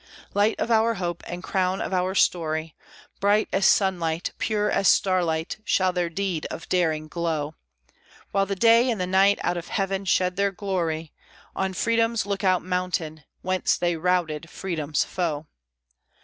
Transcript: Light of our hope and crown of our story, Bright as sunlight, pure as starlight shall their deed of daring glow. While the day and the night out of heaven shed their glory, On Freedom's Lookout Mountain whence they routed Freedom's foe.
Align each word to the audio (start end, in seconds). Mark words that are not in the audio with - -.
Light 0.33 0.55
of 0.59 0.71
our 0.71 0.95
hope 0.95 1.21
and 1.27 1.43
crown 1.43 1.79
of 1.79 1.93
our 1.93 2.15
story, 2.15 2.73
Bright 3.19 3.47
as 3.53 3.67
sunlight, 3.67 4.31
pure 4.39 4.71
as 4.71 4.87
starlight 4.87 5.57
shall 5.63 5.93
their 5.93 6.09
deed 6.09 6.47
of 6.47 6.67
daring 6.69 7.07
glow. 7.07 7.53
While 8.31 8.47
the 8.47 8.55
day 8.55 8.89
and 8.89 8.99
the 8.99 9.05
night 9.05 9.37
out 9.43 9.57
of 9.57 9.67
heaven 9.67 10.05
shed 10.05 10.37
their 10.37 10.51
glory, 10.51 11.13
On 11.55 11.71
Freedom's 11.75 12.25
Lookout 12.25 12.63
Mountain 12.63 13.25
whence 13.43 13.77
they 13.77 13.95
routed 13.95 14.49
Freedom's 14.49 15.03
foe. 15.03 15.45